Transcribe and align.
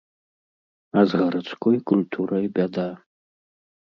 А 1.01 1.03
з 1.09 1.19
гарадской 1.19 1.77
культурай 1.91 2.45
бяда. 2.57 2.89